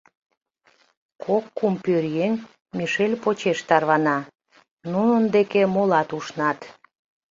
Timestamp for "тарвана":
3.67-4.17